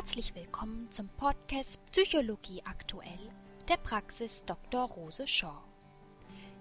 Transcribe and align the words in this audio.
Herzlich 0.00 0.34
willkommen 0.34 0.90
zum 0.90 1.10
Podcast 1.18 1.78
Psychologie 1.92 2.62
aktuell 2.64 3.18
der 3.68 3.76
Praxis 3.76 4.42
Dr. 4.46 4.84
Rose 4.84 5.26
Shaw. 5.26 5.62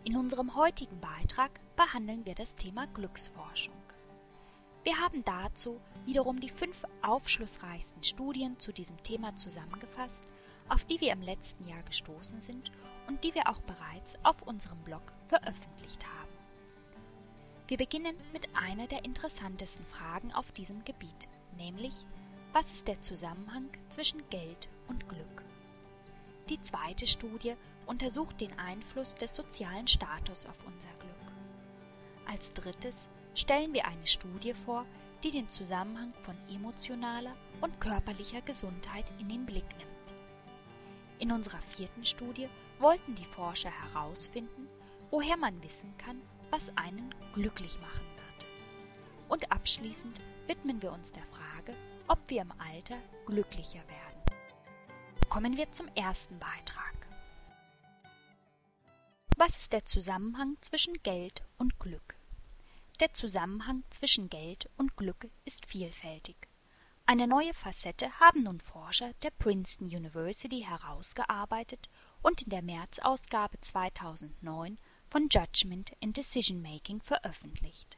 In 0.04 0.18
unserem 0.18 0.56
heutigen 0.56 1.00
Beitrag 1.00 1.50
behandeln 1.78 2.26
wir 2.26 2.36
das 2.36 2.54
Thema 2.56 2.86
Glücksforschung. 2.88 3.82
Wir 4.84 5.00
haben 5.00 5.24
dazu 5.24 5.80
wiederum 6.04 6.42
die 6.42 6.50
fünf 6.50 6.84
aufschlussreichsten 7.02 8.04
Studien 8.04 8.60
zu 8.60 8.74
diesem 8.74 9.02
Thema 9.04 9.34
zusammengefasst, 9.38 10.28
auf 10.68 10.84
die 10.84 11.00
wir 11.00 11.14
im 11.14 11.22
letzten 11.22 11.66
Jahr 11.66 11.84
gestoßen 11.84 12.42
sind 12.42 12.74
und 13.08 13.24
die 13.24 13.34
wir 13.34 13.48
auch 13.48 13.62
bereits 13.62 14.18
auf 14.24 14.42
unserem 14.42 14.80
Blog 14.80 15.14
veröffentlicht 15.30 16.06
haben. 16.06 16.34
Wir 17.70 17.78
beginnen 17.78 18.18
mit 18.34 18.50
einer 18.54 18.88
der 18.88 19.06
interessantesten 19.06 19.86
Fragen 19.86 20.34
auf 20.34 20.52
diesem 20.52 20.84
Gebiet, 20.84 21.30
nämlich 21.56 22.06
was 22.54 22.72
ist 22.72 22.88
der 22.88 23.02
Zusammenhang 23.02 23.70
zwischen 23.90 24.28
Geld 24.30 24.70
und 24.88 25.08
Glück? 25.08 25.44
Die 26.50 26.62
zweite 26.64 27.06
Studie 27.06 27.56
untersucht 27.86 28.42
den 28.42 28.58
Einfluss 28.58 29.14
des 29.16 29.36
sozialen 29.36 29.88
Status 29.88 30.46
auf 30.48 30.58
unser 30.66 30.90
Glück. 31.00 31.34
Als 32.26 32.52
drittes 32.54 33.10
stellen 33.36 33.74
wir 33.74 33.86
eine 33.86 34.08
Studie 34.08 34.54
vor, 34.66 34.86
die 35.24 35.32
den 35.32 35.50
Zusammenhang 35.50 36.14
von 36.24 36.36
emotionaler 36.50 37.36
und 37.62 37.80
körperlicher 37.80 38.42
Gesundheit 38.42 39.06
in 39.20 39.30
den 39.30 39.46
Blick 39.46 39.68
nimmt. 39.78 39.90
In 41.20 41.32
unserer 41.32 41.62
vierten 41.62 42.06
Studie 42.06 42.48
wollten 42.80 43.14
die 43.14 43.26
Forscher 43.26 43.72
herausfinden, 43.72 44.68
woher 45.12 45.38
man 45.38 45.62
wissen 45.62 45.94
kann, 45.98 46.22
was 46.50 46.72
einen 46.78 47.14
glücklich 47.34 47.80
machen 47.80 48.06
wird. 48.16 48.50
Und 49.28 49.52
abschließend 49.52 50.20
widmen 50.48 50.82
wir 50.82 50.92
uns 50.92 51.12
der 51.12 51.26
Frage, 51.26 51.76
ob 52.10 52.20
wir 52.28 52.42
im 52.42 52.52
Alter 52.60 52.98
glücklicher 53.28 53.88
werden. 53.88 55.30
Kommen 55.30 55.56
wir 55.56 55.72
zum 55.72 55.88
ersten 55.96 56.40
Beitrag. 56.40 57.08
Was 59.38 59.58
ist 59.58 59.72
der 59.72 59.86
Zusammenhang 59.86 60.58
zwischen 60.60 61.02
Geld 61.04 61.44
und 61.60 61.80
Glück? 61.80 62.16
Der 63.00 63.14
Zusammenhang 63.14 63.84
zwischen 63.92 64.30
Geld 64.30 64.70
und 64.76 64.98
Glück 64.98 65.30
ist 65.46 65.68
vielfältig. 65.68 66.36
Eine 67.06 67.28
neue 67.28 67.54
Facette 67.54 68.12
haben 68.20 68.44
nun 68.44 68.60
Forscher 68.60 69.14
der 69.22 69.32
Princeton 69.32 69.88
University 69.88 70.66
herausgearbeitet 70.68 71.90
und 72.22 72.42
in 72.42 72.50
der 72.50 72.64
März-Ausgabe 72.64 73.62
2009 73.62 74.80
von 75.10 75.30
Judgment 75.30 75.92
in 76.00 76.12
Decision 76.12 76.62
Making 76.62 77.02
veröffentlicht. 77.02 77.98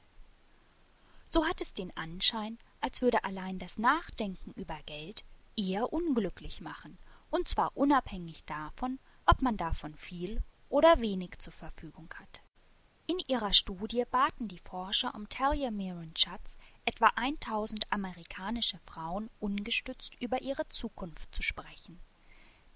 So 1.30 1.46
hat 1.46 1.62
es 1.62 1.74
den 1.74 1.96
Anschein, 1.96 2.60
als 2.82 3.02
würde 3.02 3.24
allein 3.24 3.60
das 3.60 3.78
Nachdenken 3.78 4.52
über 4.54 4.78
Geld 4.86 5.24
eher 5.56 5.94
unglücklich 5.94 6.62
machen, 6.62 6.98
und 7.30 7.48
zwar 7.48 7.76
unabhängig 7.78 8.44
davon, 8.46 9.00
ob 9.26 9.42
man 9.42 9.58
davon 9.58 9.96
viel 9.96 10.42
oder 10.70 11.00
wenig 11.00 11.38
zur 11.40 11.54
Verfügung 11.54 12.10
hat. 12.20 12.42
In 13.08 13.20
ihrer 13.28 13.52
Studie 13.54 14.06
baten 14.10 14.48
die 14.48 14.60
Forscher 14.60 15.14
um 15.16 15.28
Talia 15.28 15.70
Miron 15.70 16.14
Schatz 16.16 16.58
etwa 16.86 17.12
1000 17.16 17.92
amerikanische 17.92 18.80
Frauen 18.86 19.30
ungestützt 19.40 20.14
über 20.20 20.42
ihre 20.42 20.68
Zukunft 20.70 21.34
zu 21.36 21.42
sprechen. 21.42 22.00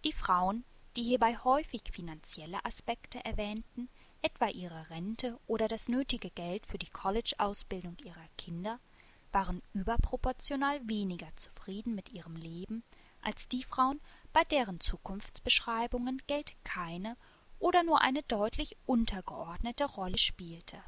Die 0.03 0.12
Frauen, 0.12 0.66
die 0.95 1.03
hierbei 1.03 1.38
häufig 1.38 1.84
finanzielle 1.92 2.64
Aspekte 2.66 3.23
erwähnten, 3.23 3.90
etwa 4.22 4.47
ihre 4.47 4.90
Rente 4.90 5.40
oder 5.47 5.67
das 5.67 5.88
nötige 5.88 6.30
Geld 6.31 6.66
für 6.66 6.78
die 6.78 6.90
College-Ausbildung 6.90 7.97
ihrer 8.03 8.28
Kinder, 8.38 8.80
waren 9.36 9.61
überproportional 9.73 10.80
weniger 10.88 11.28
zufrieden 11.36 11.94
mit 11.94 12.09
ihrem 12.14 12.38
Leben 12.38 12.86
als 13.22 13.50
die 13.50 13.64
Frauen, 13.64 14.00
bei 14.31 14.45
deren 14.45 14.80
Zukunftsbeschreibungen 14.80 16.22
Geld 16.25 16.55
keine 16.64 17.17
oder 17.59 17.84
nur 17.84 18.00
eine 18.01 18.24
deutlich 18.24 18.78
untergeordnete 18.85 19.84
Rolle 19.84 20.18
spielte. 20.18 20.81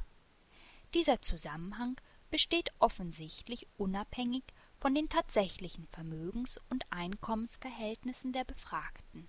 Dieser 0.93 1.21
Zusammenhang 1.21 1.99
besteht 2.29 2.71
offensichtlich 2.79 3.67
unabhängig 3.75 4.43
von 4.79 4.95
den 4.95 5.09
tatsächlichen 5.09 5.85
Vermögens- 5.87 6.59
und 6.69 6.85
Einkommensverhältnissen 6.89 8.31
der 8.31 8.45
Befragten. 8.45 9.27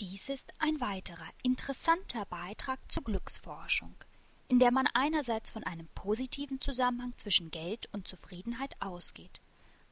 Dies 0.00 0.30
ist 0.30 0.54
ein 0.58 0.80
weiterer 0.80 1.28
interessanter 1.42 2.24
Beitrag 2.24 2.80
zur 2.90 3.04
Glücksforschung, 3.04 3.94
in 4.48 4.58
der 4.58 4.70
man 4.70 4.86
einerseits 4.88 5.50
von 5.50 5.64
einem 5.64 5.88
positiven 5.94 6.60
Zusammenhang 6.60 7.12
zwischen 7.16 7.50
Geld 7.50 7.88
und 7.92 8.06
Zufriedenheit 8.06 8.80
ausgeht, 8.80 9.40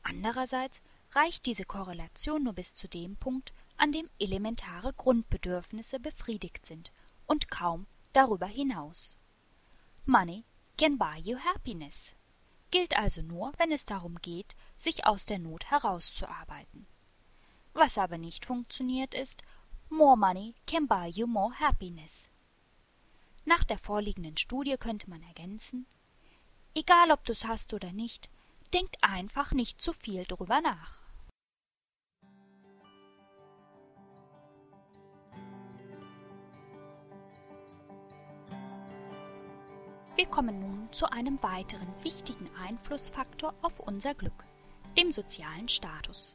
andererseits 0.02 0.80
reicht 1.12 1.46
diese 1.46 1.64
Korrelation 1.64 2.44
nur 2.44 2.52
bis 2.52 2.74
zu 2.74 2.88
dem 2.88 3.16
Punkt, 3.16 3.52
an 3.76 3.92
dem 3.92 4.08
elementare 4.18 4.92
Grundbedürfnisse 4.92 5.98
befriedigt 5.98 6.66
sind 6.66 6.92
und 7.26 7.50
kaum 7.50 7.86
darüber 8.12 8.46
hinaus. 8.46 9.16
Money 10.06 10.44
can 10.76 10.98
buy 10.98 11.18
you 11.18 11.38
happiness 11.38 12.14
gilt 12.74 12.96
also 12.96 13.22
nur, 13.22 13.52
wenn 13.56 13.70
es 13.70 13.84
darum 13.84 14.16
geht, 14.20 14.56
sich 14.76 15.06
aus 15.06 15.26
der 15.26 15.38
Not 15.38 15.70
herauszuarbeiten. 15.70 16.88
Was 17.72 17.98
aber 17.98 18.18
nicht 18.18 18.46
funktioniert 18.46 19.14
ist, 19.14 19.44
more 19.90 20.16
money 20.16 20.56
can 20.66 20.88
buy 20.88 21.08
you 21.08 21.28
more 21.28 21.54
happiness. 21.60 22.28
Nach 23.46 23.62
der 23.64 23.78
vorliegenden 23.78 24.36
Studie 24.38 24.76
könnte 24.78 25.10
man 25.10 25.22
ergänzen, 25.22 25.86
egal 26.74 27.10
ob 27.10 27.24
du's 27.24 27.44
hast 27.44 27.74
oder 27.74 27.92
nicht, 27.92 28.30
denk 28.72 28.90
einfach 29.02 29.52
nicht 29.52 29.82
zu 29.82 29.92
viel 29.92 30.24
drüber 30.24 30.60
nach. 30.62 31.04
Wir 40.16 40.26
kommen 40.26 40.60
nun 40.60 40.92
zu 40.92 41.10
einem 41.10 41.42
weiteren 41.42 41.92
wichtigen 42.02 42.48
Einflussfaktor 42.56 43.52
auf 43.62 43.78
unser 43.80 44.14
Glück, 44.14 44.44
dem 44.96 45.12
sozialen 45.12 45.68
Status. 45.68 46.34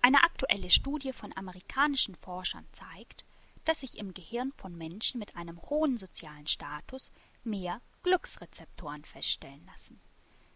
Eine 0.00 0.22
aktuelle 0.22 0.70
Studie 0.70 1.12
von 1.12 1.34
amerikanischen 1.34 2.14
Forschern 2.14 2.66
zeigt, 2.72 3.24
dass 3.64 3.80
sich 3.80 3.98
im 3.98 4.14
Gehirn 4.14 4.52
von 4.56 4.76
Menschen 4.76 5.18
mit 5.18 5.36
einem 5.36 5.60
hohen 5.62 5.96
sozialen 5.96 6.46
Status 6.46 7.10
mehr 7.42 7.80
Glücksrezeptoren 8.02 9.04
feststellen 9.04 9.64
lassen. 9.66 10.00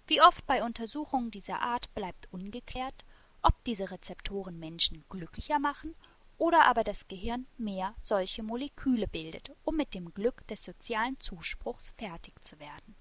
Wie 0.07 0.23
oft 0.23 0.47
bei 0.47 0.63
Untersuchungen 0.63 1.31
dieser 1.31 1.61
Art 1.61 1.93
bleibt 1.95 2.29
ungeklärt, 2.33 3.05
ob 3.43 3.63
diese 3.65 3.91
Rezeptoren 3.91 4.59
Menschen 4.59 5.05
glücklicher 5.09 5.59
machen 5.59 5.95
oder 6.39 6.67
aber 6.67 6.85
das 6.85 7.09
Gehirn 7.09 7.47
mehr 7.57 7.95
solche 8.03 8.43
Moleküle 8.43 9.09
bildet, 9.09 9.51
um 9.65 9.77
mit 9.77 9.95
dem 9.95 10.15
Glück 10.15 10.47
des 10.47 10.65
sozialen 10.65 11.19
Zuspruchs 11.21 11.91
fertig 11.97 12.43
zu 12.43 12.59
werden. 12.59 12.95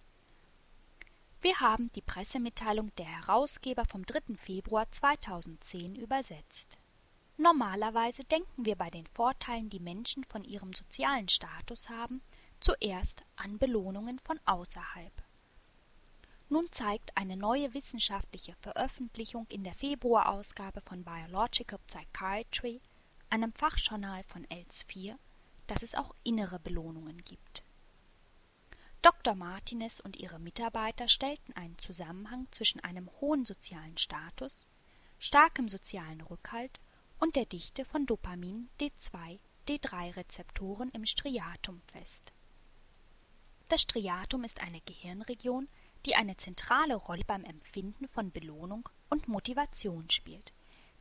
Wir 1.41 1.59
haben 1.59 1.91
die 1.93 2.01
Pressemitteilung 2.01 2.93
der 2.95 3.05
Herausgeber 3.05 3.85
vom 3.85 4.05
3. 4.05 4.35
Februar 4.35 4.91
2010 4.91 5.95
übersetzt. 5.95 6.77
Normalerweise 7.39 8.23
denken 8.23 8.65
wir 8.65 8.75
bei 8.75 8.89
den 8.89 9.05
Vorteilen, 9.05 9.69
die 9.69 9.79
Menschen 9.79 10.23
von 10.23 10.43
ihrem 10.43 10.73
sozialen 10.73 11.29
Status 11.29 11.87
haben, 11.87 12.21
zuerst 12.59 13.23
an 13.35 13.59
Belohnungen 13.59 14.17
von 14.19 14.39
außerhalb. 14.45 15.13
Nun 16.49 16.71
zeigt 16.71 17.15
eine 17.15 17.37
neue 17.37 17.75
wissenschaftliche 17.75 18.55
Veröffentlichung 18.61 19.45
in 19.49 19.63
der 19.63 19.75
Februarausgabe 19.75 20.81
von 20.81 21.03
Biological 21.03 21.79
Psychiatry, 21.85 22.81
einem 23.29 23.53
Fachjournal 23.53 24.23
von 24.23 24.45
Els4, 24.47 25.15
dass 25.67 25.83
es 25.83 25.93
auch 25.93 26.15
innere 26.23 26.57
Belohnungen 26.57 27.23
gibt. 27.23 27.63
Dr. 29.03 29.35
Martinez 29.35 29.99
und 29.99 30.17
ihre 30.17 30.39
Mitarbeiter 30.39 31.07
stellten 31.07 31.53
einen 31.53 31.77
Zusammenhang 31.77 32.47
zwischen 32.49 32.83
einem 32.83 33.11
hohen 33.21 33.45
sozialen 33.45 33.97
Status, 33.97 34.65
starkem 35.19 35.69
sozialen 35.69 36.21
Rückhalt 36.21 36.79
und 37.19 37.35
der 37.35 37.45
Dichte 37.45 37.85
von 37.85 38.05
Dopamin 38.05 38.69
D2, 38.79 39.39
D3-Rezeptoren 39.67 40.89
im 40.91 41.05
Striatum 41.05 41.81
fest. 41.91 42.31
Das 43.69 43.81
Striatum 43.81 44.43
ist 44.43 44.61
eine 44.61 44.81
Gehirnregion, 44.81 45.67
die 46.05 46.15
eine 46.15 46.37
zentrale 46.37 46.95
Rolle 46.95 47.23
beim 47.25 47.43
Empfinden 47.43 48.07
von 48.07 48.31
Belohnung 48.31 48.87
und 49.09 49.27
Motivation 49.27 50.09
spielt. 50.09 50.53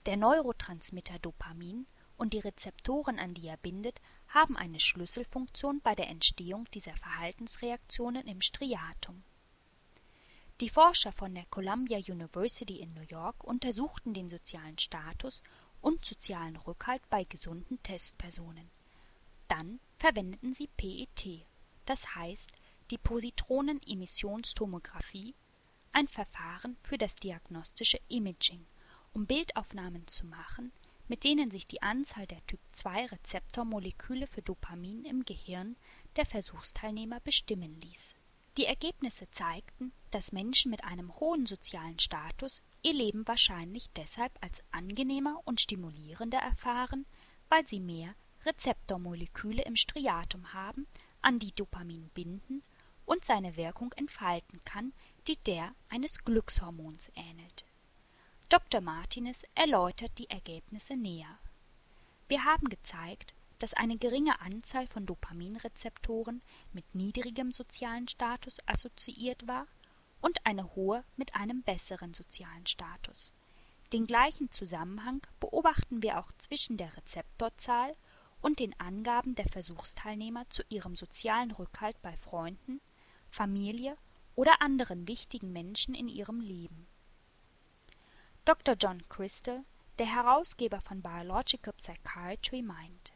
Der 0.07 0.17
Neurotransmitter 0.17 1.19
Dopamin 1.21 1.87
und 2.17 2.33
die 2.33 2.39
Rezeptoren, 2.39 3.19
an 3.19 3.35
die 3.35 3.47
er 3.47 3.57
bindet, 3.59 4.01
haben 4.29 4.57
eine 4.57 4.81
Schlüsselfunktion 4.81 5.81
bei 5.81 5.95
der 5.95 6.09
Entstehung 6.09 6.67
dieser 6.73 6.97
Verhaltensreaktionen 6.97 8.27
im 8.27 8.41
Striatum. 8.41 9.23
Die 10.61 10.71
Forscher 10.71 11.13
von 11.13 11.35
der 11.35 11.45
Columbia 11.51 11.99
University 11.99 12.81
in 12.81 12.95
New 12.95 13.05
York 13.11 13.45
untersuchten 13.45 14.15
den 14.15 14.31
sozialen 14.31 14.79
Status 14.79 15.43
und 15.87 16.05
sozialen 16.05 16.57
Rückhalt 16.57 17.09
bei 17.11 17.23
gesunden 17.23 17.81
Testpersonen. 17.85 18.69
Dann 19.47 19.79
verwendeten 20.01 20.53
sie 20.53 20.67
PET, 20.67 21.47
das 21.85 22.17
heißt 22.17 22.51
die 22.91 22.99
Positronenemissionstomographie, 22.99 25.37
ein 25.93 26.09
Verfahren 26.09 26.77
für 26.83 26.99
das 26.99 27.15
diagnostische 27.15 28.01
Imaging, 28.09 28.67
um 29.13 29.27
Bildaufnahmen 29.27 30.09
zu 30.09 30.27
machen, 30.27 30.73
mit 31.07 31.23
denen 31.23 31.53
sich 31.53 31.69
die 31.69 31.83
Anzahl 31.83 32.27
der 32.27 32.45
Typ-2-Rezeptormoleküle 32.49 34.27
für 34.27 34.43
Dopamin 34.43 35.05
im 35.05 35.25
Gehirn 35.25 35.77
der 36.17 36.27
Versuchsteilnehmer 36.27 37.21
bestimmen 37.21 37.81
ließ. 37.81 38.17
Die 38.57 38.67
Ergebnisse 38.67 39.31
zeigten, 39.31 39.93
dass 40.11 40.33
Menschen 40.33 40.73
mit 40.73 40.83
einem 40.83 41.15
hohen 41.21 41.47
sozialen 41.47 42.01
Status 42.01 42.61
ihr 42.83 42.93
Leben 42.93 43.27
wahrscheinlich 43.27 43.91
deshalb 43.91 44.33
als 44.43 44.63
angenehmer 44.71 45.41
und 45.45 45.61
stimulierender 45.61 46.39
erfahren, 46.39 47.07
weil 47.49 47.67
sie 47.67 47.81
mehr 47.81 48.15
Rezeptormoleküle 48.45 49.63
im 49.63 49.77
Striatum 49.77 50.53
haben, 50.53 50.87
an 51.23 51.39
die 51.39 51.53
Dopamin 51.53 52.09
binden 52.15 52.63
und 53.05 53.25
seine 53.25 53.57
Wirkung 53.57 53.93
entfalten 53.95 54.61
kann, 54.65 54.93
die 55.27 55.37
der 55.37 55.75
eines 55.89 56.25
Glückshormons 56.25 57.11
ähnelt. 57.15 57.65
Dr. 58.49 58.81
Martinez 58.81 59.45
erläutert 59.55 60.13
die 60.19 60.31
Ergebnisse 60.31 60.97
näher. 60.97 61.39
Wir 62.29 62.45
haben 62.45 62.69
gezeigt, 62.69 63.35
dass 63.59 63.75
eine 63.75 63.97
geringe 63.97 64.41
Anzahl 64.41 64.87
von 64.87 65.07
Dopaminrezeptoren 65.07 66.43
mit 66.73 66.95
niedrigem 66.95 67.53
sozialen 67.53 68.07
Status 68.07 68.59
assoziiert 68.67 69.47
war 69.47 69.67
und 70.21 70.45
eine 70.45 70.75
hohe 70.75 71.05
mit 71.17 71.35
einem 71.35 71.63
besseren 71.63 72.15
sozialen 72.15 72.67
Status. 72.67 73.33
Den 73.93 74.07
gleichen 74.07 74.51
Zusammenhang 74.51 75.23
beobachten 75.39 76.03
wir 76.03 76.19
auch 76.19 76.33
zwischen 76.39 76.77
der 76.77 76.97
Rezeptorzahl 76.97 77.95
und 78.41 78.59
den 78.59 78.79
Angaben 78.81 79.35
der 79.35 79.49
Versuchsteilnehmer 79.49 80.49
zu 80.51 80.63
ihrem 80.69 80.97
sozialen 80.97 81.53
Rückhalt 81.53 82.01
bei 82.03 82.17
Freunden, 82.17 82.81
Familie 83.31 83.97
oder 84.35 84.61
anderen 84.61 85.09
wichtigen 85.09 85.53
Menschen 85.53 85.95
in 85.95 86.09
ihrem 86.09 86.41
Leben. 86.41 86.87
Dr. 88.45 88.77
John 88.79 89.09
Crystal, 89.09 89.65
der 89.99 90.07
Herausgeber 90.07 90.81
von 90.81 91.03
Biological 91.03 91.73
Psychiatry, 91.75 92.63
meint, 92.63 93.13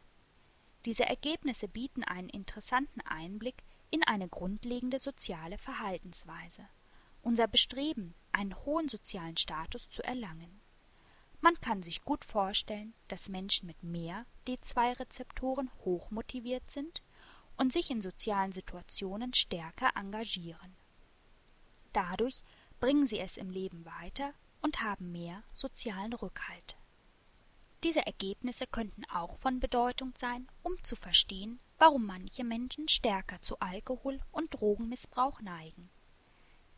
diese 0.87 1.05
Ergebnisse 1.05 1.69
bieten 1.69 2.05
einen 2.05 2.31
interessanten 2.31 3.03
Einblick 3.03 3.63
in 3.91 4.03
eine 4.05 4.29
grundlegende 4.29 4.99
soziale 4.99 5.59
Verhaltensweise, 5.59 6.67
unser 7.23 7.47
Bestreben, 7.47 8.15
einen 8.33 8.57
hohen 8.65 8.89
sozialen 8.89 9.37
Status 9.37 9.89
zu 9.91 10.03
erlangen. 10.03 10.61
Man 11.41 11.59
kann 11.61 11.83
sich 11.83 12.05
gut 12.05 12.25
vorstellen, 12.25 12.93
dass 13.09 13.29
Menschen 13.29 13.67
mit 13.67 13.83
mehr 13.83 14.27
D2-Rezeptoren 14.47 15.71
hochmotiviert 15.85 16.71
sind 16.71 17.03
und 17.57 17.73
sich 17.73 17.91
in 17.91 18.03
sozialen 18.03 18.53
Situationen 18.53 19.33
stärker 19.35 19.91
engagieren. 19.97 20.77
Dadurch 21.93 22.43
bringen 22.79 23.07
sie 23.07 23.19
es 23.19 23.37
im 23.37 23.51
Leben 23.51 23.85
weiter 23.85 24.33
und 24.61 24.83
haben 24.83 25.13
mehr 25.13 25.43
sozialen 25.55 26.13
Rückhalt. 26.13 26.77
Diese 27.83 28.05
Ergebnisse 28.05 28.67
könnten 28.67 29.05
auch 29.07 29.39
von 29.39 29.61
Bedeutung 29.61 30.13
sein, 30.19 30.47
um 30.63 30.83
zu 30.83 30.97
verstehen, 30.97 31.59
warum 31.79 32.05
manche 32.05 32.45
Menschen 32.45 32.89
stärker 32.89 33.41
zu 33.41 33.59
Alkohol- 33.59 34.21
und 34.33 34.53
Drogenmissbrauch 34.55 35.41
neigen. 35.41 35.89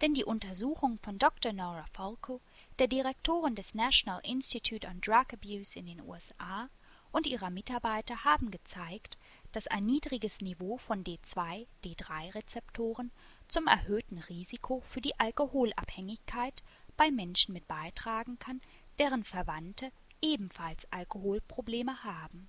Denn 0.03 0.15
die 0.15 0.25
Untersuchung 0.25 0.99
von 0.99 1.17
Dr. 1.17 1.53
Nora 1.53 1.85
Falco, 1.93 2.41
der 2.81 2.89
Direktorin 2.89 3.55
des 3.55 3.73
National 3.73 4.21
Institute 4.25 4.87
on 4.89 5.01
Drug 5.01 5.33
Abuse 5.33 5.79
in 5.79 5.87
den 5.87 6.03
USA, 6.03 6.69
und 7.13 7.27
ihrer 7.27 7.51
Mitarbeiter 7.51 8.25
haben 8.25 8.51
gezeigt, 8.51 9.17
dass 9.53 9.69
ein 9.69 9.87
niedriges 9.87 10.41
Niveau 10.41 10.77
von 10.79 11.05
D2, 11.05 11.67
D3-Rezeptoren 11.85 13.13
zum 13.47 13.69
erhöhten 13.69 14.19
Risiko 14.19 14.81
für 14.81 15.01
die 15.01 15.19
Alkoholabhängigkeit 15.21 16.65
bei 16.97 17.13
Menschen 17.13 17.53
mit 17.53 17.69
beitragen 17.69 18.41
kann, 18.41 18.61
deren 18.99 19.23
Verwandte 19.23 19.93
ebenfalls 20.21 20.91
Alkoholprobleme 20.91 22.03
haben. 22.03 22.49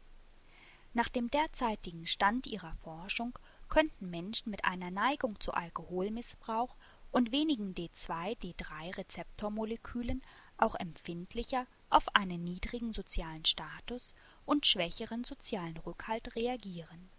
Nach 0.93 1.09
dem 1.09 1.29
derzeitigen 1.29 2.07
Stand 2.07 2.47
ihrer 2.47 2.75
Forschung 2.75 3.37
könnten 3.67 4.09
Menschen 4.09 4.49
mit 4.51 4.63
einer 4.65 4.91
Neigung 4.91 5.39
zu 5.39 5.51
Alkoholmissbrauch 5.51 6.75
und 7.13 7.31
wenigen 7.31 7.73
D2-D3-Rezeptormolekülen 7.73 10.21
auch 10.57 10.75
empfindlicher 10.75 11.65
auf 11.89 12.13
einen 12.13 12.43
niedrigen 12.43 12.91
sozialen 12.91 13.45
Status 13.45 14.13
und 14.45 14.65
schwächeren 14.65 15.23
sozialen 15.23 15.77
Rückhalt 15.77 16.35
reagieren. 16.35 17.09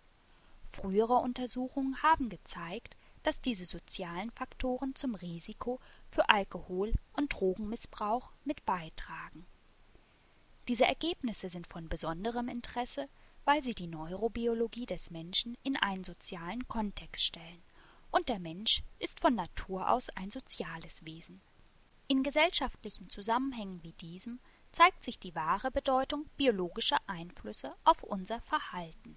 Frühere 0.73 1.15
Untersuchungen 1.15 2.03
haben 2.03 2.29
gezeigt, 2.29 2.99
dass 3.23 3.41
diese 3.41 3.65
sozialen 3.65 4.31
Faktoren 4.33 4.95
zum 4.95 5.15
Risiko 5.15 5.81
für 6.11 6.29
Alkohol- 6.29 6.93
und 7.15 7.33
Drogenmissbrauch 7.33 8.31
mit 8.45 8.67
beitragen 8.67 9.47
diese 10.69 10.87
Ergebnisse 10.87 11.51
sind 11.51 11.67
von 11.67 11.89
besonderem 11.89 12.49
Interesse, 12.49 13.09
weil 13.45 13.63
sie 13.63 13.75
die 13.75 13.87
Neurobiologie 13.87 14.87
des 14.87 15.11
Menschen 15.11 15.59
in 15.63 15.77
einen 15.77 16.05
sozialen 16.05 16.67
Kontext 16.69 17.23
stellen, 17.23 17.63
und 18.15 18.29
der 18.29 18.39
Mensch 18.39 18.85
ist 19.01 19.19
von 19.19 19.35
Natur 19.35 19.91
aus 19.91 20.09
ein 20.11 20.31
soziales 20.31 21.05
Wesen. 21.05 21.41
In 22.07 22.23
gesellschaftlichen 22.23 23.11
Zusammenhängen 23.11 23.83
wie 23.83 23.93
diesem 23.93 24.39
zeigt 24.71 25.03
sich 25.03 25.19
die 25.19 25.35
wahre 25.35 25.73
Bedeutung 25.73 26.27
biologischer 26.37 26.99
Einflüsse 27.09 27.75
auf 27.83 28.05
unser 28.05 28.41
Verhalten. 28.43 29.17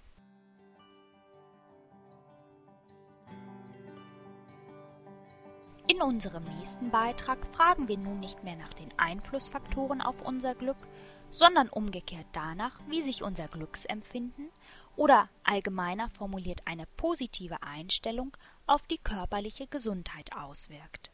In 5.86 6.02
unserem 6.02 6.44
nächsten 6.58 6.90
Beitrag 6.90 7.46
fragen 7.54 7.86
wir 7.86 7.98
nun 7.98 8.18
nicht 8.18 8.42
mehr 8.42 8.56
nach 8.56 8.74
den 8.74 8.92
Einflussfaktoren 8.98 10.00
auf 10.02 10.22
unser 10.22 10.56
Glück, 10.56 10.88
sondern 11.30 11.68
umgekehrt 11.68 12.26
danach, 12.32 12.80
wie 12.88 13.02
sich 13.02 13.22
unser 13.22 13.46
Glücksempfinden 13.46 14.50
oder 14.98 15.28
allgemeiner 15.44 16.10
formuliert 16.10 16.60
eine 16.64 16.84
positive 16.96 17.62
Einstellung 17.62 18.36
auf 18.66 18.82
die 18.88 18.98
körperliche 18.98 19.68
Gesundheit 19.68 20.34
auswirkt. 20.34 21.12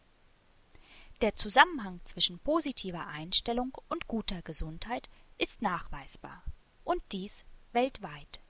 Der 1.20 1.36
Zusammenhang 1.36 2.00
zwischen 2.04 2.38
positiver 2.38 3.06
Einstellung 3.06 3.76
und 3.88 4.08
guter 4.08 4.40
Gesundheit 4.40 5.10
ist 5.36 5.60
nachweisbar 5.60 6.42
und 6.82 7.02
dies 7.12 7.44
weltweit. 7.72 8.40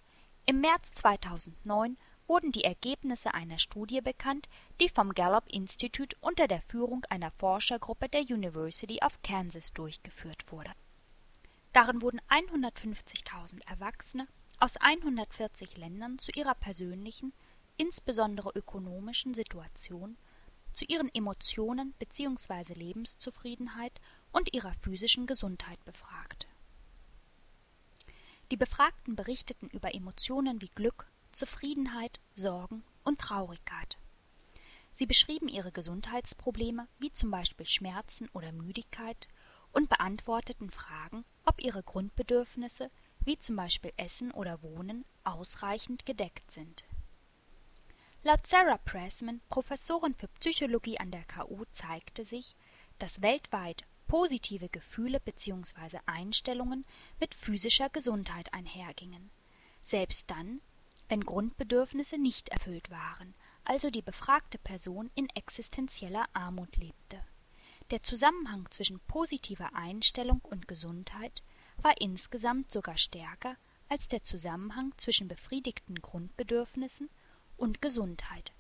Im 0.47 0.61
März 0.61 0.93
2009 0.93 1.99
wurden 2.29 2.53
die 2.53 2.65
Ergebnisse 2.65 3.35
einer 3.35 3.59
Studie 3.59 4.01
bekannt, 4.01 4.49
die 4.81 4.89
vom 4.89 5.13
Gallup 5.15 5.49
Institute 5.49 6.17
unter 6.21 6.47
der 6.47 6.63
Führung 6.63 7.05
einer 7.11 7.33
Forschergruppe 7.33 8.09
der 8.09 8.23
University 8.23 9.01
of 9.05 9.21
Kansas 9.23 9.73
durchgeführt 9.73 10.51
wurde 10.53 10.71
Darin 11.75 12.03
wurden 12.03 12.21
150.000 12.29 13.67
Erwachsene 13.67 14.29
aus 14.59 14.77
140 14.77 15.77
Ländern 15.77 16.19
zu 16.19 16.31
ihrer 16.33 16.55
persönlichen, 16.55 17.33
insbesondere 17.77 18.51
ökonomischen 18.55 19.35
Situation, 19.35 20.17
zu 20.73 20.85
ihren 20.85 21.13
Emotionen 21.15 21.95
bzw. 21.99 22.75
Lebenszufriedenheit 22.75 24.01
und 24.33 24.53
ihrer 24.55 24.75
physischen 24.75 25.27
Gesundheit 25.27 25.85
befragt. 25.85 26.49
Die 28.51 28.57
Befragten 28.57 29.17
berichteten 29.17 29.69
über 29.71 29.95
Emotionen 29.95 30.61
wie 30.61 30.69
Glück, 30.69 31.07
Zufriedenheit, 31.33 32.21
Sorgen 32.35 32.85
und 33.03 33.21
Traurigkeit. 33.21 33.99
Sie 34.93 35.07
beschrieben 35.07 35.49
ihre 35.49 35.73
Gesundheitsprobleme 35.73 36.87
wie 36.99 37.13
zum 37.13 37.31
Beispiel 37.31 37.67
Schmerzen 37.67 38.29
oder 38.33 38.53
Müdigkeit 38.53 39.29
und 39.73 39.89
beantworteten 39.89 40.71
Fragen, 40.71 41.25
ob 41.45 41.61
ihre 41.61 41.83
Grundbedürfnisse, 41.83 42.91
wie 43.25 43.39
zum 43.39 43.57
Beispiel 43.57 43.93
Essen 43.97 44.31
oder 44.31 44.63
Wohnen, 44.63 45.05
ausreichend 45.25 46.07
gedeckt 46.07 46.51
sind. 46.51 46.85
Laut 48.23 48.47
Sarah 48.47 48.79
Pressman, 48.79 49.41
Professorin 49.51 50.15
für 50.15 50.29
Psychologie 50.29 50.99
an 50.99 51.11
der 51.11 51.25
KU, 51.25 51.65
zeigte 51.73 52.25
sich, 52.25 52.57
dass 52.99 53.23
weltweit 53.23 53.85
positive 54.07 54.69
Gefühle 54.69 55.21
bzw. 55.21 55.99
Einstellungen 56.07 56.85
mit 57.21 57.35
physischer 57.35 57.91
Gesundheit 57.91 58.53
einhergingen, 58.53 59.31
selbst 59.83 60.31
dann, 60.31 60.61
wenn 61.09 61.25
Grundbedürfnisse 61.25 62.17
nicht 62.17 62.49
erfüllt 62.49 62.91
waren, 62.91 63.35
also 63.65 63.91
die 63.91 64.03
befragte 64.03 64.59
Person 64.59 65.11
in 65.15 65.29
existenzieller 65.31 66.27
Armut 66.33 66.77
lebte 66.77 67.23
der 67.91 68.03
Zusammenhang 68.03 68.67
zwischen 68.71 69.01
positiver 69.01 69.75
Einstellung 69.75 70.41
und 70.43 70.69
Gesundheit 70.69 71.43
war 71.79 72.01
insgesamt 72.01 72.73
sogar 72.73 72.99
stärker 72.99 73.57
als 73.89 74.09
der 74.09 74.25
Zusammenhang 74.25 74.93
zwischen 74.97 75.29
befriedigten 75.29 76.01
Grundbedürfnissen 76.01 77.11
und 77.57 77.83
Gesundheit. 77.83 78.53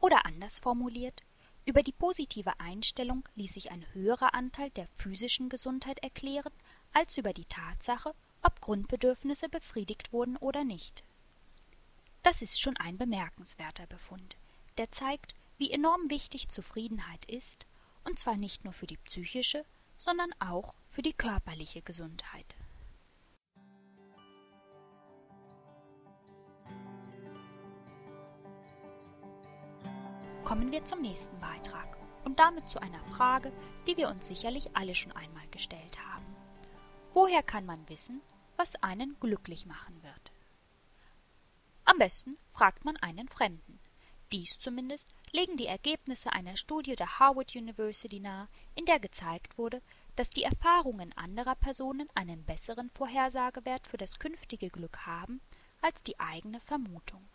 Oder 0.00 0.26
anders 0.26 0.58
formuliert, 0.58 1.22
über 1.64 1.82
die 1.82 1.92
positive 1.92 2.58
Einstellung 2.60 3.28
ließ 3.34 3.54
sich 3.54 3.70
ein 3.70 3.84
höherer 3.92 4.34
Anteil 4.34 4.70
der 4.70 4.86
physischen 4.94 5.48
Gesundheit 5.48 5.98
erklären, 5.98 6.52
als 6.92 7.18
über 7.18 7.32
die 7.32 7.44
Tatsache, 7.44 8.14
ob 8.42 8.60
Grundbedürfnisse 8.60 9.48
befriedigt 9.48 10.12
wurden 10.12 10.36
oder 10.36 10.64
nicht. 10.64 11.02
Das 12.22 12.42
ist 12.42 12.60
schon 12.60 12.76
ein 12.76 12.96
bemerkenswerter 12.96 13.86
Befund, 13.86 14.36
der 14.78 14.90
zeigt, 14.92 15.34
wie 15.58 15.70
enorm 15.70 16.08
wichtig 16.08 16.48
Zufriedenheit 16.48 17.24
ist 17.26 17.66
und 18.04 18.18
zwar 18.18 18.36
nicht 18.36 18.64
nur 18.64 18.72
für 18.72 18.86
die 18.86 18.96
psychische, 18.96 19.64
sondern 19.98 20.30
auch 20.38 20.72
für 20.98 21.02
die 21.02 21.12
körperliche 21.12 21.80
Gesundheit. 21.80 22.56
Kommen 30.42 30.72
wir 30.72 30.84
zum 30.84 31.00
nächsten 31.00 31.38
Beitrag 31.38 31.96
und 32.24 32.40
damit 32.40 32.68
zu 32.68 32.80
einer 32.80 33.04
Frage, 33.14 33.52
die 33.86 33.96
wir 33.96 34.08
uns 34.08 34.26
sicherlich 34.26 34.74
alle 34.74 34.96
schon 34.96 35.12
einmal 35.12 35.46
gestellt 35.52 36.00
haben. 36.04 36.26
Woher 37.14 37.44
kann 37.44 37.64
man 37.64 37.88
wissen, 37.88 38.20
was 38.56 38.74
einen 38.82 39.14
glücklich 39.20 39.66
machen 39.66 40.02
wird? 40.02 40.32
Am 41.84 41.98
besten 41.98 42.36
fragt 42.52 42.84
man 42.84 42.96
einen 42.96 43.28
Fremden. 43.28 43.78
Dies 44.32 44.58
zumindest 44.58 45.14
legen 45.30 45.56
die 45.56 45.66
Ergebnisse 45.66 46.32
einer 46.32 46.56
Studie 46.56 46.96
der 46.96 47.20
Harvard 47.20 47.54
University 47.54 48.18
nahe, 48.18 48.48
in 48.74 48.84
der 48.84 48.98
gezeigt 48.98 49.56
wurde, 49.58 49.80
dass 50.18 50.30
die 50.30 50.42
Erfahrungen 50.42 51.12
anderer 51.12 51.54
Personen 51.54 52.08
einen 52.12 52.42
besseren 52.42 52.90
Vorhersagewert 52.90 53.86
für 53.86 53.98
das 53.98 54.18
künftige 54.18 54.68
Glück 54.68 55.06
haben 55.06 55.40
als 55.80 56.02
die 56.02 56.18
eigene 56.18 56.58
Vermutung. 56.58 57.28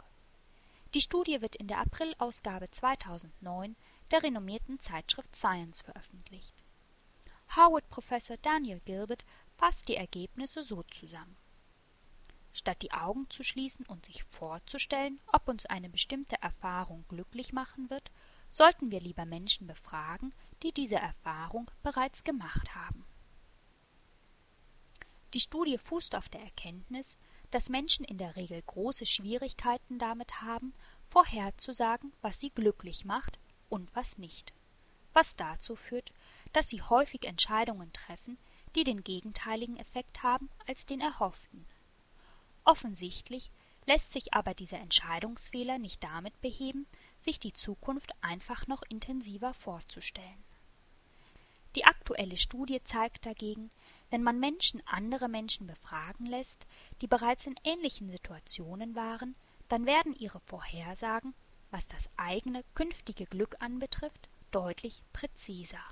Die 0.94 1.00
Studie 1.00 1.42
wird 1.42 1.56
in 1.56 1.68
der 1.68 1.80
Aprilausgabe 1.80 2.70
2009 2.70 3.78
der 4.12 4.24
renommierten 4.24 4.82
Zeitschrift 4.82 5.34
Science 5.34 5.80
veröffentlicht. 5.80 6.54
Harvard-Professor 7.48 8.36
Daniel 8.42 8.82
Gilbert 8.82 9.24
fasst 9.56 9.88
die 9.88 9.96
Ergebnisse 9.96 10.62
so 10.64 10.84
zusammen. 10.84 11.38
Statt 12.52 12.82
die 12.82 12.92
Augen 12.92 13.30
zu 13.30 13.44
schließen 13.44 13.86
und 13.86 14.08
sich 14.08 14.26
vorzustellen, 14.26 15.22
ob 15.28 15.48
uns 15.48 15.66
eine 15.68 15.88
bestimmte 15.88 16.36
Erfahrung 16.42 17.06
glücklich 17.08 17.54
machen 17.54 17.90
wird, 17.90 18.12
sollten 18.52 18.92
wir 18.92 19.00
lieber 19.00 19.26
Menschen 19.26 19.68
befragen, 19.68 20.34
die 20.64 20.72
diese 20.72 20.96
Erfahrung 20.96 21.70
bereits 21.84 22.24
gemacht 22.24 22.74
haben. 22.74 23.06
Die 25.34 25.40
Studie 25.40 25.78
fußt 25.78 26.16
auf 26.16 26.30
der 26.30 26.42
Erkenntnis, 26.42 27.18
dass 27.52 27.70
Menschen 27.70 28.06
in 28.06 28.18
der 28.18 28.36
Regel 28.36 28.62
große 28.62 29.06
Schwierigkeiten 29.06 30.00
damit 30.00 30.42
haben, 30.42 30.74
vorherzusagen, 31.10 32.14
was 32.22 32.40
sie 32.40 32.50
glücklich 32.50 33.06
macht 33.06 33.40
und 33.70 33.94
was 33.96 34.18
nicht, 34.18 34.54
was 35.14 35.36
dazu 35.36 35.76
führt, 35.76 36.12
dass 36.54 36.70
sie 36.70 36.82
häufig 36.82 37.26
Entscheidungen 37.26 37.92
treffen, 37.94 38.38
die 38.76 38.84
den 38.84 39.04
gegenteiligen 39.04 39.78
Effekt 39.78 40.24
haben 40.24 40.50
als 40.66 40.86
den 40.86 41.02
erhofften. 41.02 41.66
Offensichtlich 42.64 43.52
lässt 43.86 44.14
sich 44.14 44.34
aber 44.34 44.54
dieser 44.54 44.80
Entscheidungsfehler 44.80 45.78
nicht 45.78 46.04
damit 46.04 46.40
beheben, 46.42 46.88
sich 47.20 47.40
die 47.40 47.54
Zukunft 47.54 48.12
einfach 48.22 48.68
noch 48.68 48.84
intensiver 48.90 49.54
vorzustellen. 49.54 50.44
Die 51.76 51.86
aktuelle 51.86 52.38
Studie 52.38 52.84
zeigt 52.84 53.26
dagegen, 53.26 53.72
wenn 54.12 54.22
man 54.22 54.40
Menschen 54.40 54.82
andere 54.86 55.28
Menschen 55.28 55.66
befragen 55.66 56.28
lässt, 56.28 56.68
die 57.02 57.08
bereits 57.08 57.48
in 57.48 57.56
ähnlichen 57.64 58.12
Situationen 58.12 58.96
waren, 58.96 59.36
dann 59.70 59.86
werden 59.86 60.16
ihre 60.16 60.40
Vorhersagen, 60.42 61.34
was 61.72 61.88
das 61.88 62.10
eigene 62.16 62.64
künftige 62.76 63.26
Glück 63.26 63.56
anbetrifft, 63.60 64.30
deutlich 64.52 65.02
präziser. 65.14 65.84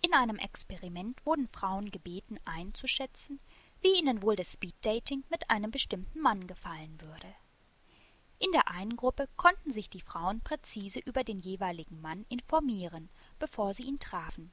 In 0.00 0.14
einem 0.14 0.36
Experiment 0.36 1.24
wurden 1.24 1.48
Frauen 1.48 1.90
gebeten 1.90 2.40
einzuschätzen, 2.44 3.38
wie 3.80 3.98
ihnen 3.98 4.22
wohl 4.22 4.34
das 4.34 4.54
Speeddating 4.54 5.22
mit 5.30 5.48
einem 5.50 5.70
bestimmten 5.70 6.20
Mann 6.20 6.46
gefallen 6.48 7.00
würde. 7.00 7.27
In 8.38 8.52
der 8.52 8.68
einen 8.68 8.96
Gruppe 8.96 9.28
konnten 9.36 9.72
sich 9.72 9.90
die 9.90 10.00
Frauen 10.00 10.40
präzise 10.40 11.00
über 11.00 11.24
den 11.24 11.40
jeweiligen 11.40 12.00
Mann 12.00 12.24
informieren, 12.28 13.08
bevor 13.38 13.74
sie 13.74 13.82
ihn 13.84 13.98
trafen. 13.98 14.52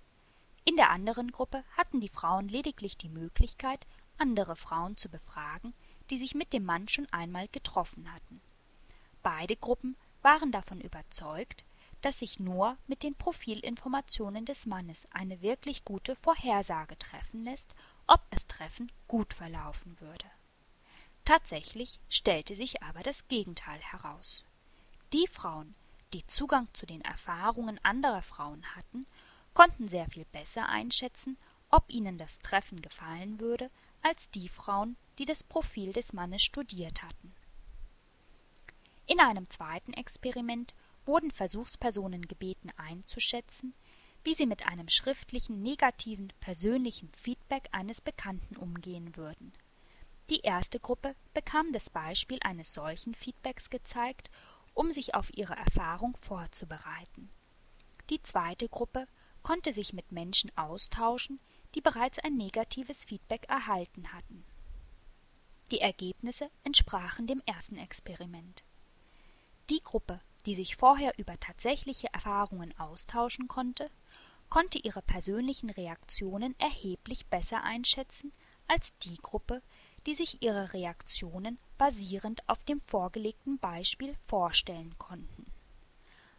In 0.63 0.75
der 0.75 0.89
anderen 0.89 1.31
Gruppe 1.31 1.63
hatten 1.77 2.01
die 2.01 2.09
Frauen 2.09 2.47
lediglich 2.47 2.97
die 2.97 3.09
Möglichkeit, 3.09 3.85
andere 4.17 4.55
Frauen 4.55 4.97
zu 4.97 5.09
befragen, 5.09 5.73
die 6.09 6.17
sich 6.17 6.33
mit 6.33 6.53
dem 6.53 6.65
Mann 6.65 6.87
schon 6.87 7.07
einmal 7.11 7.47
getroffen 7.47 8.11
hatten. 8.11 8.41
Beide 9.21 9.55
Gruppen 9.55 9.95
waren 10.21 10.51
davon 10.51 10.81
überzeugt, 10.81 11.63
dass 12.01 12.19
sich 12.19 12.39
nur 12.39 12.77
mit 12.87 13.03
den 13.03 13.15
Profilinformationen 13.15 14.45
des 14.45 14.65
Mannes 14.65 15.07
eine 15.11 15.41
wirklich 15.41 15.85
gute 15.85 16.15
Vorhersage 16.15 16.97
treffen 16.97 17.43
lässt 17.43 17.73
ob 18.07 18.29
das 18.31 18.47
Treffen 18.47 18.91
gut 19.07 19.33
verlaufen 19.33 19.99
würde. 19.99 20.25
Tatsächlich 21.25 22.00
stellte 22.08 22.55
sich 22.55 22.84
aber 22.84 23.01
das 23.01 23.27
Gegenteil 23.27 23.79
heraus. 23.79 24.44
Die 25.12 25.25
Frauen, 25.25 25.74
die 26.13 26.25
Zugang 26.27 26.67
zu 26.74 26.86
den 26.86 27.01
Erfahrungen 27.01 27.79
anderer 27.84 28.22
Frauen 28.22 28.63
hatten, 28.75 29.08
konnten 29.55 29.88
sehr 29.88 30.08
viel 30.08 30.25
besser 30.25 30.70
einschätzen, 30.70 31.38
ob 31.72 31.89
ihnen 31.89 32.20
das 32.20 32.38
Treffen 32.38 32.82
gefallen 32.82 33.39
würde, 33.39 33.72
als 34.03 34.29
die 34.29 34.50
Frauen, 34.50 34.98
die 35.17 35.25
das 35.25 35.44
Profil 35.44 35.94
des 35.94 36.13
Mannes 36.13 36.44
studiert 36.44 37.01
hatten. 37.01 37.34
In 39.08 39.20
einem 39.20 39.50
zweiten 39.50 39.94
Experiment 39.94 40.75
wurden 41.05 41.32
Versuchspersonen 41.32 42.27
gebeten 42.27 42.72
einzuschätzen, 42.77 43.74
wie 44.24 44.36
sie 44.36 44.46
mit 44.46 44.67
einem 44.67 44.89
schriftlichen 44.89 45.63
negativen 45.63 46.34
persönlichen 46.39 47.12
Feedback 47.13 47.67
eines 47.72 48.01
Bekannten 48.01 48.58
umgehen 48.58 49.15
würden. 49.15 49.53
Die 50.29 50.39
erste 50.39 50.79
Gruppe 50.79 51.15
bekam 51.34 51.72
das 51.72 51.89
Beispiel 51.89 52.39
eines 52.41 52.74
solchen 52.74 53.13
Feedbacks 53.13 53.70
gezeigt, 53.70 54.32
um 54.74 54.91
sich 54.91 55.13
auf 55.13 55.36
ihre 55.38 55.55
Erfahrung 55.55 56.17
vorzubereiten. 56.22 57.29
Die 58.10 58.22
zweite 58.22 58.67
Gruppe 58.67 59.08
konnte 59.44 59.72
sich 59.72 59.94
mit 59.94 60.12
Menschen 60.12 60.51
austauschen, 60.58 61.39
die 61.75 61.82
bereits 61.82 62.20
ein 62.20 62.36
negatives 62.36 63.05
Feedback 63.05 63.46
erhalten 63.50 64.12
hatten. 64.13 64.44
Die 65.72 65.79
Ergebnisse 65.79 66.50
entsprachen 66.63 67.27
dem 67.27 67.41
ersten 67.46 67.77
Experiment. 67.77 68.63
Die 69.70 69.82
Gruppe, 69.84 70.22
die 70.46 70.55
sich 70.55 70.75
vorher 70.75 71.17
über 71.17 71.39
tatsächliche 71.39 72.08
Erfahrungen 72.13 72.77
austauschen 72.79 73.48
konnte, 73.48 73.89
konnte 74.50 74.77
ihre 74.77 75.01
persönlichen 75.01 75.72
Reaktionen 75.72 76.55
erheblich 76.60 77.25
besser 77.27 77.63
einschätzen 77.63 78.32
als 78.67 78.96
die 79.00 79.17
Gruppe, 79.17 79.62
die 80.05 80.13
sich 80.15 80.41
ihre 80.41 80.74
Reaktionen 80.74 81.57
basierend 81.77 82.47
auf 82.47 82.63
dem 82.63 82.81
vorgelegten 82.81 83.57
Beispiel 83.57 84.15
vorstellen 84.27 84.95
konnten. 84.97 85.45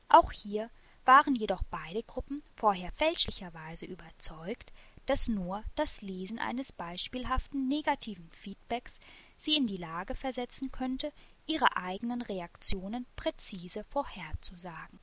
Auch 0.09 0.33
hier 0.33 0.71
waren 1.05 1.35
jedoch 1.35 1.63
beide 1.71 2.03
Gruppen 2.03 2.43
vorher 2.55 2.93
fälschlicherweise 2.93 3.87
überzeugt, 3.87 4.73
dass 5.07 5.29
nur 5.29 5.63
das 5.77 6.03
Lesen 6.03 6.39
eines 6.39 6.73
beispielhaften 6.73 7.69
negativen 7.69 8.29
Feedbacks 8.33 8.99
sie 9.37 9.57
in 9.57 9.67
die 9.67 9.77
Lage 9.77 10.15
versetzen 10.15 10.73
könnte, 10.73 11.13
ihre 11.47 11.77
eigenen 11.77 12.23
Reaktionen 12.23 13.07
präzise 13.15 13.85
vorherzusagen. 13.85 14.99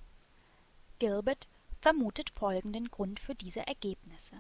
Gilbert 1.00 1.48
vermutet 1.79 2.29
folgenden 2.32 2.89
Grund 2.89 3.20
für 3.20 3.36
diese 3.36 3.65
Ergebnisse. 3.65 4.36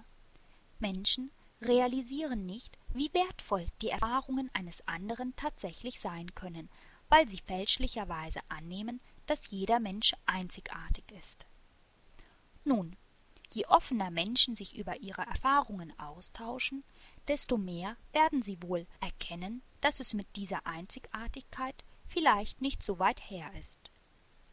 Menschen 0.79 1.31
realisieren 1.65 2.45
nicht, 2.45 2.77
wie 2.93 3.13
wertvoll 3.13 3.65
die 3.81 3.89
Erfahrungen 3.89 4.49
eines 4.53 4.87
anderen 4.87 5.35
tatsächlich 5.35 5.99
sein 5.99 6.33
können, 6.35 6.69
weil 7.09 7.27
sie 7.27 7.39
fälschlicherweise 7.39 8.39
annehmen, 8.49 8.99
dass 9.25 9.49
jeder 9.51 9.79
Mensch 9.79 10.13
einzigartig 10.25 11.05
ist. 11.11 11.45
Nun, 12.63 12.95
je 13.51 13.65
offener 13.67 14.09
Menschen 14.09 14.55
sich 14.55 14.77
über 14.77 15.01
ihre 15.01 15.21
Erfahrungen 15.21 15.97
austauschen, 15.99 16.83
desto 17.27 17.57
mehr 17.57 17.97
werden 18.11 18.41
sie 18.41 18.61
wohl 18.61 18.87
erkennen, 18.99 19.61
dass 19.81 19.99
es 19.99 20.13
mit 20.13 20.35
dieser 20.35 20.65
Einzigartigkeit 20.65 21.83
vielleicht 22.07 22.61
nicht 22.61 22.83
so 22.83 22.99
weit 22.99 23.21
her 23.29 23.51
ist. 23.59 23.91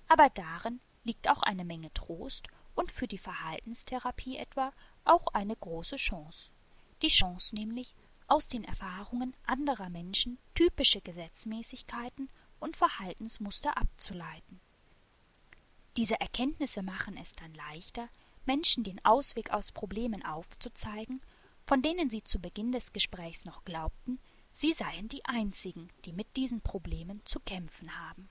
Aber 0.09 0.29
darin 0.31 0.81
liegt 1.05 1.29
auch 1.29 1.43
eine 1.43 1.65
Menge 1.65 1.93
Trost 1.95 2.49
und 2.75 2.93
für 2.93 3.07
die 3.07 3.19
Verhaltenstherapie 3.19 4.37
etwa 4.37 4.73
auch 5.05 5.29
eine 5.29 5.57
große 5.57 5.97
Chance. 5.97 6.50
Die 7.03 7.09
Chance 7.09 7.55
nämlich, 7.55 7.95
aus 8.27 8.47
den 8.47 8.65
Erfahrungen 8.65 9.35
anderer 9.45 9.89
Menschen 9.89 10.39
typische 10.55 11.01
Gesetzmäßigkeiten 11.01 12.29
und 12.61 12.77
Verhaltensmuster 12.77 13.77
abzuleiten. 13.77 14.61
Diese 15.97 16.21
Erkenntnisse 16.21 16.83
machen 16.83 17.17
es 17.17 17.35
dann 17.35 17.53
leichter, 17.55 18.09
Menschen 18.47 18.85
den 18.85 19.05
Ausweg 19.05 19.51
aus 19.51 19.73
Problemen 19.73 20.25
aufzuzeigen, 20.25 21.21
von 21.67 21.83
denen 21.83 22.11
sie 22.11 22.23
zu 22.23 22.39
Beginn 22.39 22.73
des 22.73 22.93
Gesprächs 22.93 23.45
noch 23.45 23.65
glaubten, 23.65 24.19
sie 24.53 24.73
seien 24.73 25.09
die 25.09 25.25
einzigen, 25.25 25.89
die 26.05 26.13
mit 26.13 26.37
diesen 26.37 26.61
Problemen 26.61 27.21
zu 27.25 27.41
kämpfen 27.41 27.97
haben. 27.99 28.29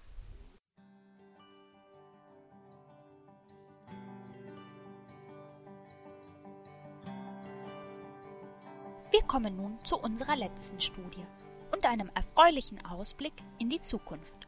Wir 9.12 9.24
kommen 9.24 9.56
nun 9.58 9.84
zu 9.86 9.98
unserer 9.98 10.36
letzten 10.36 10.80
Studie 10.80 11.26
und 11.72 11.84
einem 11.88 12.12
erfreulichen 12.14 12.86
Ausblick 12.86 13.34
in 13.58 13.68
die 13.68 13.82
Zukunft. 13.82 14.48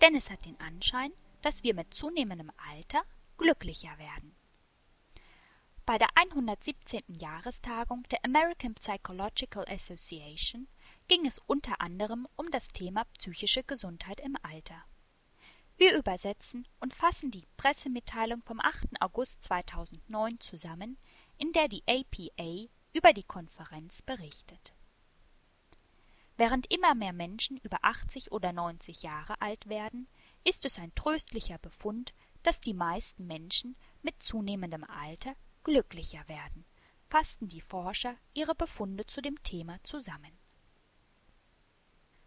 Denn 0.00 0.14
es 0.14 0.30
hat 0.30 0.44
den 0.44 0.58
Anschein, 0.60 1.12
dass 1.42 1.64
wir 1.64 1.74
mit 1.74 1.92
zunehmendem 1.92 2.52
Alter 2.70 3.02
glücklicher 3.38 3.98
werden. 3.98 4.36
Bei 5.84 5.98
der 5.98 6.08
117. 6.14 7.00
Jahrestagung 7.18 8.04
der 8.10 8.24
American 8.24 8.74
Psychological 8.74 9.64
Association 9.68 10.68
ging 11.08 11.26
es 11.26 11.40
unter 11.40 11.80
anderem 11.80 12.28
um 12.36 12.52
das 12.52 12.68
Thema 12.68 13.04
psychische 13.18 13.64
Gesundheit 13.64 14.20
im 14.20 14.36
Alter. 14.42 14.84
Wir 15.76 15.96
übersetzen 15.96 16.68
und 16.78 16.94
fassen 16.94 17.32
die 17.32 17.46
Pressemitteilung 17.56 18.42
vom 18.42 18.60
8. 18.60 19.00
August 19.00 19.42
2009 19.42 20.38
zusammen, 20.38 20.98
in 21.36 21.52
der 21.52 21.66
die 21.66 21.82
APA 21.88 22.68
über 22.98 23.12
die 23.12 23.22
Konferenz 23.22 24.02
berichtet. 24.02 24.74
Während 26.36 26.72
immer 26.72 26.96
mehr 26.96 27.12
Menschen 27.12 27.56
über 27.58 27.78
80 27.82 28.32
oder 28.32 28.52
90 28.52 29.02
Jahre 29.02 29.40
alt 29.40 29.68
werden, 29.68 30.08
ist 30.42 30.64
es 30.64 30.80
ein 30.80 30.92
tröstlicher 30.96 31.58
Befund, 31.58 32.12
dass 32.42 32.58
die 32.58 32.74
meisten 32.74 33.28
Menschen 33.28 33.76
mit 34.02 34.20
zunehmendem 34.20 34.82
Alter 34.82 35.36
glücklicher 35.62 36.26
werden, 36.26 36.64
fassten 37.08 37.48
die 37.48 37.60
Forscher 37.60 38.16
ihre 38.34 38.56
Befunde 38.56 39.06
zu 39.06 39.20
dem 39.20 39.40
Thema 39.44 39.80
zusammen. 39.84 40.36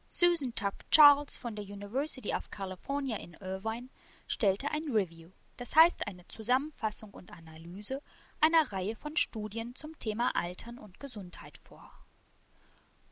Susan 0.08 0.56
Tuck 0.56 0.90
Charles 0.90 1.36
von 1.36 1.58
der 1.58 1.66
University 1.66 2.34
of 2.34 2.50
California 2.50 3.18
in 3.18 3.34
Irvine 3.34 3.90
stellte 4.25 4.72
ein 4.72 4.90
Review, 4.90 5.32
das 5.58 5.75
heißt 5.75 6.08
eine 6.08 6.25
Zusammenfassung 6.30 7.12
und 7.12 7.32
Analyse 7.32 8.01
einer 8.41 8.71
Reihe 8.71 8.95
von 8.95 9.15
Studien 9.15 9.75
zum 9.75 9.98
Thema 10.00 10.36
Altern 10.36 10.77
und 10.77 11.00
Gesundheit 11.00 11.57
vor. 11.57 11.91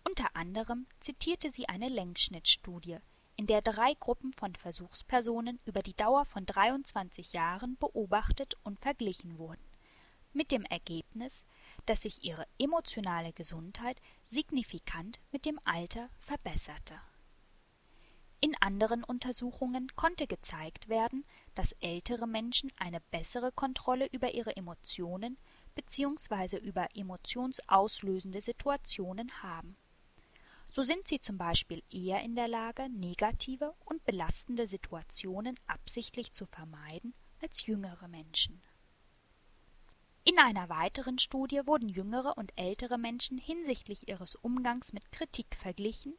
Unter 0.03 0.35
anderem 0.35 0.87
zitierte 0.99 1.51
sie 1.51 1.69
eine 1.69 1.87
Längsschnittstudie, 1.87 2.97
in 3.35 3.47
der 3.47 3.61
drei 3.61 3.93
Gruppen 3.93 4.33
von 4.33 4.55
Versuchspersonen 4.55 5.59
über 5.65 5.81
die 5.81 5.95
Dauer 5.95 6.25
von 6.25 6.45
23 6.45 7.31
Jahren 7.31 7.77
beobachtet 7.77 8.57
und 8.63 8.79
verglichen 8.79 9.37
wurden 9.37 9.63
mit 10.33 10.51
dem 10.51 10.63
Ergebnis, 10.65 11.45
dass 11.85 12.01
sich 12.01 12.23
ihre 12.23 12.45
emotionale 12.57 13.33
Gesundheit 13.33 14.01
signifikant 14.29 15.19
mit 15.31 15.45
dem 15.45 15.59
Alter 15.63 16.09
verbesserte. 16.19 16.99
In 18.41 18.55
anderen 18.61 19.03
Untersuchungen 19.03 19.93
konnte 19.97 20.25
gezeigt 20.25 20.87
werden, 20.87 21.25
dass 21.55 21.73
ältere 21.81 22.25
Menschen 22.25 22.71
eine 22.77 23.01
bessere 23.11 23.51
Kontrolle 23.51 24.07
über 24.07 24.33
ihre 24.33 24.55
Emotionen 24.55 25.37
bzw. 25.75 26.57
über 26.57 26.87
emotionsauslösende 26.95 28.39
Situationen 28.39 29.43
haben. 29.43 29.75
So 30.69 30.83
sind 30.83 31.07
sie 31.07 31.19
zum 31.19 31.37
Beispiel 31.37 31.83
eher 31.89 32.21
in 32.21 32.35
der 32.35 32.47
Lage, 32.47 32.87
negative 32.89 33.73
und 33.85 34.05
belastende 34.05 34.67
Situationen 34.67 35.59
absichtlich 35.67 36.31
zu 36.31 36.45
vermeiden 36.45 37.13
als 37.41 37.65
jüngere 37.65 38.07
Menschen. 38.07 38.61
In 40.23 40.37
einer 40.37 40.69
weiteren 40.69 41.17
Studie 41.17 41.61
wurden 41.65 41.89
jüngere 41.89 42.37
und 42.37 42.53
ältere 42.55 42.99
Menschen 42.99 43.37
hinsichtlich 43.37 44.07
ihres 44.07 44.35
Umgangs 44.35 44.93
mit 44.93 45.11
Kritik 45.11 45.55
verglichen, 45.55 46.13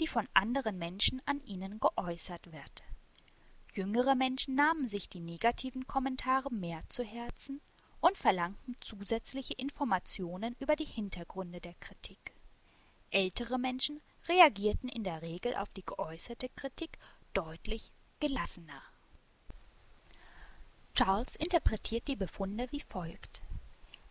die 0.00 0.06
von 0.06 0.26
anderen 0.34 0.78
Menschen 0.78 1.22
an 1.26 1.40
ihnen 1.44 1.78
geäußert 1.78 2.52
wird. 2.52 2.82
Jüngere 3.74 4.14
Menschen 4.14 4.54
nahmen 4.56 4.88
sich 4.88 5.08
die 5.08 5.20
negativen 5.20 5.86
Kommentare 5.86 6.52
mehr 6.52 6.82
zu 6.88 7.04
Herzen 7.04 7.60
und 8.00 8.16
verlangten 8.16 8.76
zusätzliche 8.80 9.54
Informationen 9.54 10.56
über 10.58 10.74
die 10.74 10.86
Hintergründe 10.86 11.60
der 11.60 11.74
Kritik. 11.74 12.32
Ältere 13.10 13.58
Menschen 13.58 14.00
reagierten 14.28 14.88
in 14.88 15.04
der 15.04 15.22
Regel 15.22 15.54
auf 15.54 15.68
die 15.70 15.84
geäußerte 15.84 16.48
Kritik 16.56 16.98
deutlich 17.34 17.92
gelassener. 18.18 18.82
Charles 20.94 21.36
interpretiert 21.36 22.08
die 22.08 22.16
Befunde 22.16 22.66
wie 22.72 22.80
folgt 22.80 23.42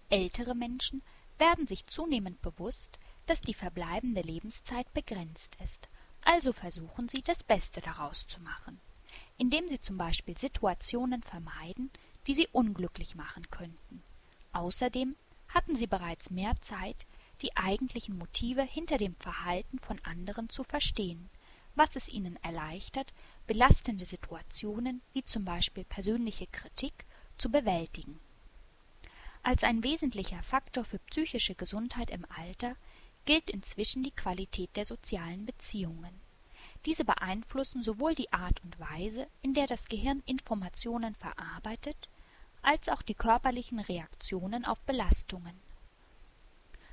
Ältere 0.10 0.56
Menschen 0.56 1.04
werden 1.38 1.68
sich 1.68 1.86
zunehmend 1.86 2.42
bewusst, 2.42 2.98
dass 3.30 3.42
die 3.42 3.54
verbleibende 3.54 4.22
Lebenszeit 4.22 4.92
begrenzt 4.94 5.56
ist, 5.64 5.88
also 6.24 6.52
versuchen 6.52 7.10
sie, 7.10 7.22
das 7.22 7.44
Beste 7.44 7.80
daraus 7.80 8.26
zu 8.28 8.42
machen, 8.42 8.80
indem 9.38 9.68
sie 9.68 9.80
zum 9.80 9.98
Beispiel 9.98 10.36
Situationen 10.36 11.22
vermeiden, 11.22 11.92
die 12.26 12.34
sie 12.34 12.48
unglücklich 12.52 13.14
machen 13.14 13.50
könnten. 13.52 14.02
Außerdem 14.52 15.16
hatten 15.48 15.76
sie 15.76 15.86
bereits 15.86 16.32
mehr 16.32 16.54
Zeit, 16.62 17.06
die 17.44 17.56
eigentlichen 17.56 18.18
Motive 18.18 18.64
hinter 18.64 18.98
dem 18.98 19.16
Verhalten 19.18 19.78
von 19.78 20.00
anderen 20.04 20.50
zu 20.50 20.64
verstehen, 20.64 21.30
was 21.76 21.96
es 21.96 22.10
ihnen 22.10 22.36
erleichtert, 22.44 23.14
belastende 23.46 24.06
Situationen 24.06 25.02
wie 25.14 25.24
zum 25.24 25.46
Beispiel 25.46 25.86
persönliche 25.86 26.48
Kritik 26.48 27.06
zu 27.38 27.52
bewältigen 27.52 28.20
als 29.44 29.64
ein 29.64 29.84
wesentlicher 29.84 30.42
Faktor 30.44 30.86
für 30.86 31.00
psychische 31.00 31.56
Gesundheit 31.56 32.10
im 32.10 32.26
Alter 32.30 32.76
gilt 33.30 33.52
inzwischen 33.52 34.02
die 34.02 34.10
Qualität 34.10 34.76
der 34.76 34.86
sozialen 34.86 35.46
Beziehungen. 35.46 36.20
Diese 36.88 37.06
beeinflussen 37.06 37.84
sowohl 37.84 38.16
die 38.16 38.34
Art 38.34 38.60
und 38.64 38.80
Weise, 38.80 39.28
in 39.44 39.54
der 39.54 39.68
das 39.68 39.88
Gehirn 39.88 40.24
Informationen 40.26 41.14
verarbeitet, 41.14 42.10
als 42.64 42.90
auch 42.90 43.04
die 43.04 43.14
körperlichen 43.14 43.82
Reaktionen 43.82 44.66
auf 44.66 44.80
Belastungen. 44.80 45.54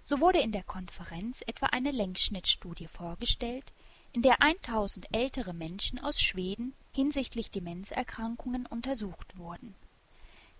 So 0.04 0.20
wurde 0.20 0.40
in 0.40 0.52
der 0.52 0.62
Konferenz 0.62 1.40
etwa 1.46 1.68
eine 1.68 1.90
Längsschnittstudie 1.90 2.88
vorgestellt, 2.88 3.72
in 4.12 4.20
der 4.20 4.42
1000 4.42 5.06
ältere 5.12 5.54
Menschen 5.54 5.98
aus 5.98 6.20
Schweden 6.20 6.74
hinsichtlich 6.92 7.50
Demenzerkrankungen 7.50 8.66
untersucht 8.66 9.38
wurden 9.38 9.74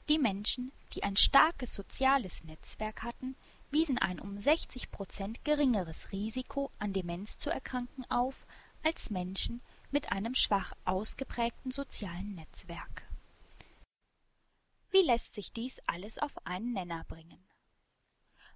die 0.08 0.18
Menschen, 0.18 0.72
die 0.92 1.02
ein 1.02 1.16
starkes 1.16 1.74
soziales 1.74 2.44
Netzwerk 2.44 3.02
hatten, 3.02 3.36
wiesen 3.70 3.98
ein 3.98 4.20
um 4.20 4.38
60 4.38 4.90
Prozent 4.90 5.44
geringeres 5.44 6.12
Risiko, 6.12 6.70
an 6.78 6.92
Demenz 6.92 7.38
zu 7.38 7.50
erkranken 7.50 8.04
auf, 8.10 8.46
als 8.82 9.10
Menschen 9.10 9.60
mit 9.90 10.12
einem 10.12 10.34
schwach 10.34 10.72
ausgeprägten 10.84 11.70
sozialen 11.70 12.34
Netzwerk. 12.34 13.02
Wie 14.90 15.02
lässt 15.02 15.34
sich 15.34 15.52
dies 15.52 15.80
alles 15.86 16.18
auf 16.18 16.46
einen 16.46 16.72
Nenner 16.72 17.04
bringen? 17.04 17.44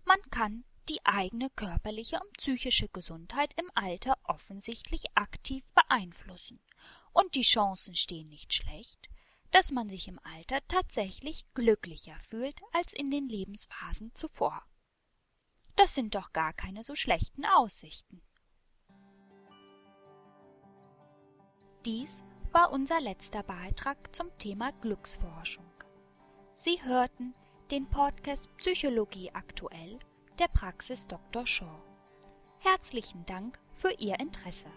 Man 0.05 0.21
kann 0.31 0.65
die 0.89 1.05
eigene 1.05 1.51
körperliche 1.51 2.19
und 2.19 2.33
psychische 2.39 2.89
Gesundheit 2.89 3.53
im 3.59 3.71
Alter 3.75 4.17
offensichtlich 4.25 5.05
aktiv 5.15 5.65
beeinflussen, 5.75 6.61
und 7.13 7.35
die 7.35 7.43
Chancen 7.43 7.95
stehen 7.95 8.29
nicht 8.29 8.55
schlecht, 8.55 9.09
dass 9.51 9.71
man 9.71 9.89
sich 9.89 10.09
im 10.09 10.19
Alter 10.21 10.61
tatsächlich 10.69 11.45
glücklicher 11.55 12.17
fühlt 12.29 12.61
als 12.73 12.93
in 12.93 13.11
den 13.11 13.29
Lebensphasen 13.29 14.15
zuvor. 14.15 14.65
Das 15.81 15.95
sind 15.95 16.15
doch 16.15 16.35
gar 16.35 16.53
keine 16.53 16.83
so 16.83 16.95
schlechten 16.95 17.47
Aussichten. 17.47 18.21
Dies 21.87 22.23
war 22.53 22.71
unser 22.71 23.01
letzter 23.01 23.43
Beitrag 23.43 24.15
zum 24.15 24.29
Thema 24.37 24.73
Glücksforschung. 24.83 25.73
Sie 26.55 26.85
hörten 26.85 27.33
den 27.71 27.89
Podcast 27.89 28.55
Psychologie 28.59 29.31
aktuell 29.33 29.99
der 30.39 30.49
Praxis 30.49 31.07
Dr. 31.07 31.47
Shaw. 31.47 31.81
Herzlichen 32.59 33.25
Dank 33.25 33.59
für 33.77 33.93
Ihr 33.93 34.21
Interesse. 34.21 34.69